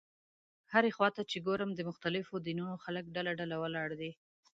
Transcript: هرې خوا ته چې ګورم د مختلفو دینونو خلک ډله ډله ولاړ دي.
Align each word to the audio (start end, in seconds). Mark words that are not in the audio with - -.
هرې 0.73 0.89
خوا 0.95 1.09
ته 1.15 1.21
چې 1.31 1.37
ګورم 1.47 1.71
د 1.75 1.81
مختلفو 1.89 2.35
دینونو 2.45 2.75
خلک 2.83 3.05
ډله 3.15 3.31
ډله 3.39 3.55
ولاړ 3.59 3.89
دي. 4.01 4.11